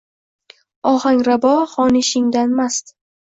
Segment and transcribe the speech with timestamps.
[0.91, 2.93] Ohanrabo xonishingdan mast